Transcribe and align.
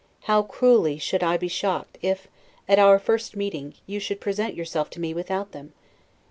How 0.21 0.41
cruelly 0.41 0.97
should 0.97 1.21
I 1.21 1.37
be 1.37 1.47
shocked, 1.47 1.99
if, 2.01 2.27
at 2.67 2.79
our 2.79 2.97
first 2.97 3.35
meeting, 3.35 3.75
you 3.85 3.99
should 3.99 4.19
present 4.19 4.55
yourself 4.55 4.89
to 4.89 4.99
me 4.99 5.13
without 5.13 5.51
them! 5.51 5.73